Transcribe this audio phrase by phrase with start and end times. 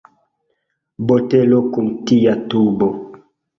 [1.11, 2.93] Botelo kun tia tubo.